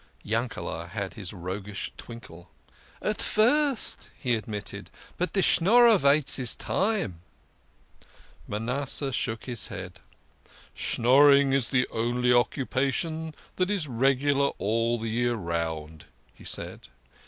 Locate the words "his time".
6.37-7.21